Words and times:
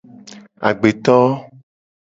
Agbeto. 0.69 1.17